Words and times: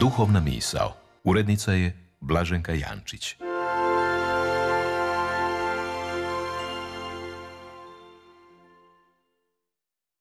Duhovna 0.00 0.40
misao. 0.40 0.92
Urednica 1.24 1.72
je 1.72 1.96
Blaženka 2.20 2.72
Jančić. 2.72 3.34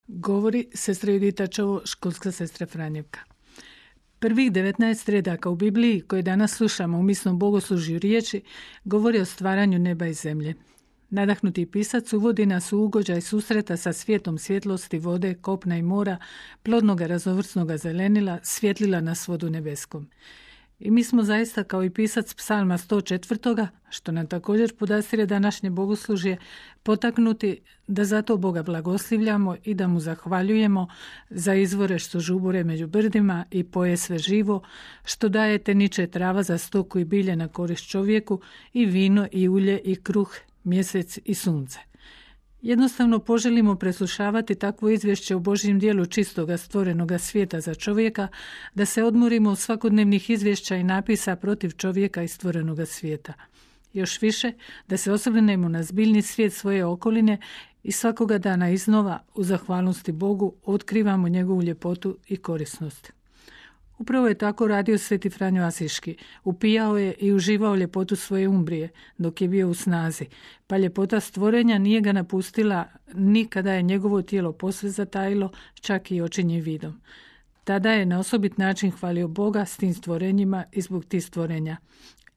Govori 0.07 0.67
sestra 0.73 1.11
Judita 1.11 1.47
Čovo, 1.47 1.81
školska 1.85 2.31
sestra 2.31 2.67
Franjevka. 2.67 3.19
Prvih 4.19 4.51
19 4.51 5.11
redaka 5.11 5.49
u 5.49 5.55
Bibliji 5.55 6.01
koje 6.01 6.21
danas 6.21 6.51
slušamo 6.55 6.97
u 6.97 7.03
misnom 7.03 7.39
bogoslužju 7.39 7.99
riječi 7.99 8.41
govori 8.83 9.19
o 9.19 9.25
stvaranju 9.25 9.79
neba 9.79 10.07
i 10.07 10.13
zemlje. 10.13 10.53
Nadahnuti 11.09 11.65
pisac 11.65 12.13
uvodi 12.13 12.45
nas 12.45 12.73
u 12.73 12.79
ugođaj 12.79 13.21
susreta 13.21 13.77
sa 13.77 13.93
svijetom 13.93 14.37
svjetlosti, 14.37 14.99
vode, 14.99 15.33
kopna 15.33 15.77
i 15.77 15.81
mora, 15.81 16.17
plodnoga 16.63 17.07
razovrsnoga 17.07 17.77
zelenila, 17.77 18.39
svjetlila 18.43 19.01
nas 19.01 19.27
vodu 19.27 19.49
nebeskom. 19.49 20.09
I 20.79 20.91
mi 20.91 21.03
smo 21.03 21.23
zaista 21.23 21.63
kao 21.63 21.83
i 21.83 21.89
pisac 21.89 22.33
psalma 22.33 22.77
104. 22.77 23.67
što 23.89 24.11
nam 24.11 24.27
također 24.27 24.75
podastire 24.75 25.25
današnje 25.25 25.69
bogoslužje, 25.69 26.37
potaknuti 26.83 27.59
da 27.87 28.05
zato 28.05 28.37
Boga 28.37 28.63
blagoslivljamo 28.63 29.55
i 29.63 29.73
da 29.73 29.87
mu 29.87 29.99
zahvaljujemo 29.99 30.87
za 31.29 31.53
izvore 31.53 31.99
što 31.99 32.19
žubure 32.19 32.63
među 32.63 32.87
brdima 32.87 33.45
i 33.51 33.63
poje 33.63 33.97
sve 33.97 34.17
živo, 34.17 34.61
što 35.05 35.29
daje 35.29 35.57
teniče 35.57 36.07
trava 36.07 36.43
za 36.43 36.57
stoku 36.57 36.99
i 36.99 37.05
bilje 37.05 37.35
na 37.35 37.47
korist 37.47 37.89
čovjeku 37.89 38.41
i 38.73 38.85
vino 38.85 39.27
i 39.31 39.47
ulje 39.47 39.79
i 39.83 39.95
kruh, 39.95 40.35
mjesec 40.67 41.19
i 41.25 41.33
sunce. 41.33 41.79
Jednostavno 42.61 43.19
poželimo 43.19 43.75
preslušavati 43.75 44.55
takvo 44.55 44.89
izvješće 44.89 45.35
u 45.35 45.39
Božjem 45.39 45.79
dijelu 45.79 46.05
čistoga 46.05 46.57
stvorenoga 46.57 47.17
svijeta 47.17 47.61
za 47.61 47.75
čovjeka, 47.75 48.27
da 48.73 48.85
se 48.85 49.03
odmorimo 49.03 49.49
od 49.49 49.59
svakodnevnih 49.59 50.29
izvješća 50.29 50.75
i 50.75 50.83
napisa 50.83 51.35
protiv 51.35 51.69
čovjeka 51.69 52.23
i 52.23 52.27
stvorenoga 52.27 52.85
svijeta. 52.85 53.33
Još 53.93 54.21
više, 54.21 54.51
da 54.87 54.97
se 54.97 55.11
osvrnemo 55.11 55.69
na 55.69 55.83
zbiljni 55.83 56.21
svijet 56.21 56.53
svoje 56.53 56.85
okoline 56.85 57.37
i 57.83 57.91
svakoga 57.91 58.37
dana 58.37 58.69
iznova 58.69 59.19
u 59.35 59.43
zahvalnosti 59.43 60.11
Bogu 60.11 60.53
otkrivamo 60.65 61.27
njegovu 61.27 61.63
ljepotu 61.63 62.17
i 62.27 62.37
korisnost. 62.37 63.16
Upravo 63.97 64.27
je 64.27 64.37
tako 64.37 64.67
radio 64.67 64.97
Sveti 64.97 65.29
Franjo 65.29 65.63
Asiški. 65.63 66.15
Upijao 66.43 66.97
je 66.97 67.13
i 67.19 67.33
uživao 67.33 67.75
ljepotu 67.75 68.15
svoje 68.15 68.47
umbrije 68.47 68.89
dok 69.17 69.41
je 69.41 69.47
bio 69.47 69.69
u 69.69 69.73
snazi, 69.73 70.25
pa 70.67 70.77
ljepota 70.77 71.19
stvorenja 71.19 71.77
nije 71.77 72.01
ga 72.01 72.11
napustila 72.11 72.85
nikada 73.13 73.73
je 73.73 73.81
njegovo 73.81 74.21
tijelo 74.21 74.51
posve 74.51 74.89
zatajilo, 74.89 75.51
čak 75.73 76.11
i 76.11 76.21
očinje 76.21 76.61
vidom. 76.61 77.01
Tada 77.63 77.91
je 77.91 78.05
na 78.05 78.19
osobit 78.19 78.57
način 78.57 78.91
hvalio 78.91 79.27
Boga 79.27 79.65
s 79.65 79.77
tim 79.77 79.93
stvorenjima 79.93 80.63
i 80.71 80.81
zbog 80.81 81.05
tih 81.05 81.25
stvorenja. 81.25 81.77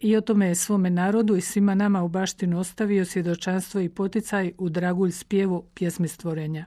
I 0.00 0.16
o 0.16 0.20
tome 0.20 0.46
je 0.46 0.54
svome 0.54 0.90
narodu 0.90 1.36
i 1.36 1.40
svima 1.40 1.74
nama 1.74 2.02
u 2.02 2.08
baštinu 2.08 2.58
ostavio 2.58 3.04
svjedočanstvo 3.04 3.80
i 3.80 3.88
poticaj 3.88 4.52
u 4.58 4.68
dragulj 4.68 5.10
spjevu 5.10 5.64
pjesmi 5.74 6.08
stvorenja. 6.08 6.64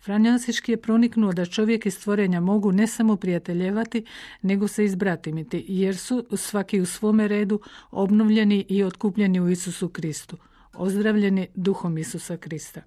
Franjansiški 0.00 0.72
je 0.72 0.76
proniknuo 0.76 1.32
da 1.32 1.46
čovjek 1.46 1.86
i 1.86 1.90
stvorenja 1.90 2.40
mogu 2.40 2.72
ne 2.72 2.86
samo 2.86 3.16
prijateljevati, 3.16 4.04
nego 4.42 4.68
se 4.68 4.84
izbratimiti, 4.84 5.64
jer 5.68 5.96
su 5.96 6.26
svaki 6.36 6.80
u 6.80 6.86
svome 6.86 7.28
redu 7.28 7.60
obnovljeni 7.90 8.66
i 8.68 8.84
otkupljeni 8.84 9.40
u 9.40 9.48
Isusu 9.48 9.88
Kristu, 9.88 10.36
ozdravljeni 10.74 11.48
duhom 11.54 11.98
Isusa 11.98 12.36
Krista. 12.36 12.82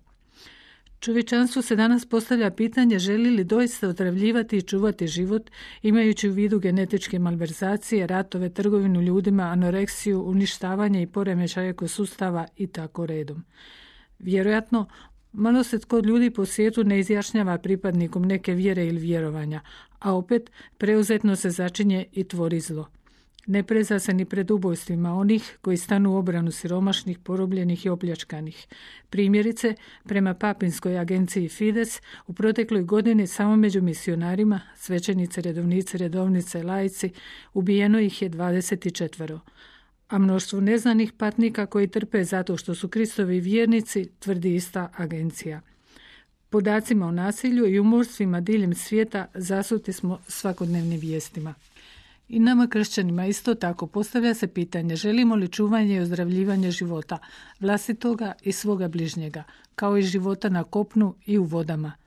Čovječanstvu 1.02 1.62
se 1.62 1.76
danas 1.76 2.06
postavlja 2.06 2.52
pitanje 2.52 3.00
želi 3.00 3.30
li 3.30 3.44
doista 3.44 3.88
otravljivati 3.88 4.58
i 4.58 4.62
čuvati 4.62 5.08
život, 5.08 5.52
imajući 5.81 6.30
u 6.30 6.34
vidu 6.34 6.59
genetičke 6.59 7.19
malverzacije, 7.19 8.08
ratove, 8.08 8.50
trgovinu 8.50 9.02
ljudima, 9.02 9.44
anoreksiju, 9.44 10.24
uništavanje 10.24 11.02
i 11.02 11.08
poremećaj 11.08 11.69
ekosustava 11.69 12.47
i 12.58 12.68
tako 12.68 13.06
redom. 13.06 13.44
Vjerojatno, 14.19 14.88
Malo 15.34 15.64
se 15.64 15.80
tko 15.80 16.00
ljudi 16.00 16.30
po 16.30 16.46
svijetu 16.46 16.84
ne 16.84 17.00
izjašnjava 17.00 17.58
pripadnikom 17.58 18.24
neke 18.24 18.53
vjere 18.53 18.86
ili 18.88 19.00
vjerovanja, 19.00 19.62
a 20.00 20.14
opet 20.14 20.52
preuzetno 20.78 21.36
se 21.36 21.50
začinje 21.50 22.06
i 22.12 22.24
tvori 22.24 22.59
zlo. 22.59 22.88
Ne 23.47 23.64
preza 23.64 24.00
se 24.00 24.14
ni 24.14 24.25
pred 24.25 24.52
ubojstvima 24.52 25.14
onih 25.14 25.58
koji 25.62 25.78
stanu 25.78 26.12
u 26.12 26.16
obranu 26.16 26.52
siromašnih, 26.52 27.20
porobljenih 27.20 27.86
i 27.86 27.90
opljačkanih. 27.90 28.68
Primjerice, 29.09 29.75
prema 30.03 30.34
papinskoj 30.34 31.00
agenciji 31.00 31.50
Fides, 31.50 32.02
u 32.28 32.34
protekloj 32.34 32.84
godini 32.84 33.28
samo 33.28 33.56
među 33.56 33.81
misionarima, 33.81 34.59
svećenice, 34.78 35.41
redovnice, 35.41 35.97
redovnice, 35.97 36.64
lajci, 36.64 37.09
ubijeno 37.53 38.00
ih 38.00 38.22
je 38.22 38.30
24 38.30 39.40
a 40.11 40.17
mnoštvo 40.17 40.59
neznanih 40.61 41.11
patnika 41.13 41.66
koji 41.66 41.88
trpe 41.88 42.23
zato 42.23 42.57
što 42.57 42.75
su 42.75 42.88
Kristovi 42.88 43.39
vjernici, 43.39 44.09
tvrdi 44.19 44.55
ista 44.55 44.89
agencija. 44.97 45.61
Podacima 46.49 47.07
o 47.07 47.11
nasilju 47.11 47.67
i 47.67 47.79
umorstvima 47.79 48.41
diljem 48.41 48.73
svijeta 48.73 49.27
zasuti 49.33 49.94
smo 49.94 50.19
svakodnevnim 50.27 50.99
vijestima. 50.99 51.53
I 52.29 52.39
nama 52.39 52.67
kršćanima 52.67 53.25
isto 53.25 53.55
tako 53.55 53.88
postavlja 53.88 54.33
se 54.33 54.47
pitanje 54.47 54.95
želimo 54.95 55.35
li 55.35 55.47
čuvanje 55.47 55.95
i 55.95 55.99
ozdravljivanje 55.99 56.72
života, 56.72 57.17
vlastitoga 57.59 58.33
i 58.43 58.51
svoga 58.51 58.88
bližnjega, 58.88 59.43
kao 59.75 59.97
i 59.97 60.01
života 60.01 60.49
na 60.49 60.63
kopnu 60.63 61.16
i 61.25 61.38
u 61.38 61.43
vodama. 61.43 62.00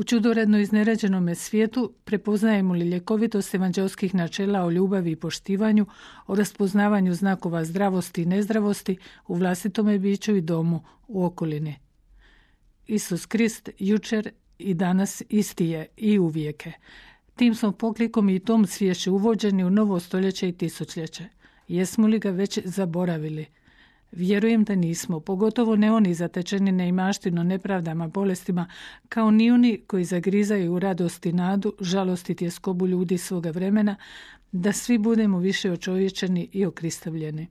U 0.00 0.04
čudoredno 0.04 0.58
izneređenome 0.58 1.34
svijetu 1.34 1.92
prepoznajemo 2.04 2.74
li 2.74 2.90
ljekovitost 2.90 3.54
evanđelskih 3.54 4.14
načela 4.14 4.64
o 4.64 4.70
ljubavi 4.70 5.10
i 5.10 5.16
poštivanju, 5.16 5.86
o 6.26 6.34
raspoznavanju 6.34 7.14
znakova 7.14 7.64
zdravosti 7.64 8.22
i 8.22 8.26
nezdravosti 8.26 8.96
u 9.26 9.34
vlastitome 9.34 9.98
biću 9.98 10.36
i 10.36 10.40
domu 10.40 10.84
u 11.08 11.24
okolini. 11.24 11.76
Isus 12.86 13.26
Krist 13.26 13.68
jučer 13.78 14.30
i 14.58 14.74
danas 14.74 15.22
isti 15.28 15.66
je 15.66 15.86
i 15.96 16.18
uvijeke. 16.18 16.72
Tim 17.36 17.54
smo 17.54 17.72
poklikom 17.72 18.28
i 18.28 18.40
tom 18.40 18.66
svješću 18.66 19.14
uvođeni 19.14 19.64
u 19.64 19.70
novo 19.70 20.00
stoljeće 20.00 20.48
i 20.48 20.52
tisućljeće. 20.52 21.24
Jesmo 21.68 22.06
li 22.06 22.18
ga 22.18 22.30
već 22.30 22.58
zaboravili– 22.64 23.46
Vjerujem 24.12 24.64
da 24.64 24.74
nismo, 24.74 25.20
pogotovo 25.20 25.76
ne 25.76 25.92
oni 25.92 26.14
zatečeni 26.14 26.72
neimaštino 26.72 27.42
nepravdama, 27.42 28.08
bolestima, 28.08 28.66
kao 29.08 29.30
ni 29.30 29.50
oni 29.50 29.80
koji 29.86 30.04
zagrizaju 30.04 30.72
u 30.74 30.78
radosti 30.78 31.32
nadu, 31.32 31.74
žalosti 31.80 32.34
tjeskobu 32.34 32.86
ljudi 32.86 33.18
svoga 33.18 33.50
vremena, 33.50 33.96
da 34.52 34.72
svi 34.72 34.98
budemo 34.98 35.38
više 35.38 35.72
očovječeni 35.72 36.48
i 36.52 36.64
okristavljeni. 36.66 37.48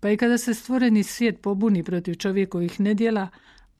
Pa 0.00 0.10
i 0.10 0.16
kada 0.16 0.38
se 0.38 0.54
stvoreni 0.54 1.02
svijet 1.02 1.40
pobuni 1.40 1.82
protiv 1.82 2.14
čovjekovih 2.14 2.80
nedjela, 2.80 3.28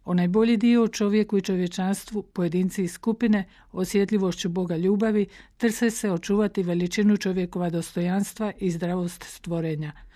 onaj 0.05 0.29
bolji 0.29 0.57
dio 0.57 0.85
u 0.85 0.89
čovjeku 0.89 1.39
i 1.39 1.43
čovječanstvu, 1.43 2.23
pojedinci 2.23 2.85
i 2.85 2.89
skupine, 2.89 3.45
osjetljivošću 3.73 4.49
Boga 4.49 4.77
ljubavi, 4.77 5.27
trse 5.57 5.91
se 5.91 6.11
očuvati 6.11 6.63
veličinu 6.63 7.17
čovjekova 7.17 7.71
dostojanstva 7.71 8.53
i 8.59 8.71
zdravost 8.71 9.25
stvorenja– 9.25 9.93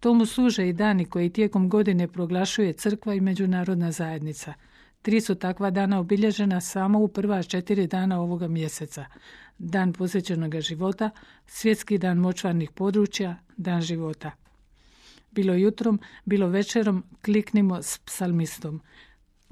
Tomu 0.00 0.26
služe 0.26 0.68
i 0.68 0.72
dani 0.72 1.04
koji 1.04 1.30
tijekom 1.30 1.68
godine 1.68 2.08
proglašuje 2.08 2.72
crkva 2.72 3.14
i 3.14 3.20
međunarodna 3.20 3.92
zajednica. 3.92 4.54
Tri 5.02 5.20
su 5.20 5.34
takva 5.34 5.70
dana 5.70 5.98
obilježena 6.00 6.60
samo 6.60 6.98
u 6.98 7.08
prva 7.08 7.42
četiri 7.42 7.86
dana 7.86 8.20
ovoga 8.20 8.48
mjeseca. 8.48 9.04
Dan 9.58 9.92
posjećenog 9.92 10.60
života, 10.60 11.10
svjetski 11.46 11.98
dan 11.98 12.18
močvarnih 12.18 12.70
područja, 12.70 13.36
dan 13.56 13.80
života. 13.80 14.30
Bilo 15.30 15.54
jutrom, 15.54 16.00
bilo 16.24 16.46
večerom, 16.48 17.04
kliknimo 17.24 17.82
s 17.82 17.98
psalmistom. 17.98 18.80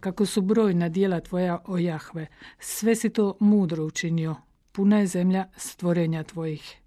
Kako 0.01 0.27
su 0.27 0.41
brojna 0.41 0.89
dijela 0.89 1.21
tvoja 1.21 1.59
o 1.65 1.79
Jahve, 1.79 2.27
sve 2.59 2.95
si 2.95 3.11
to 3.11 3.37
mudro 3.41 3.85
učinio, 3.85 4.37
puna 4.73 4.99
je 4.99 5.07
zemlja 5.07 5.49
stvorenja 5.57 6.23
tvojih. 6.23 6.86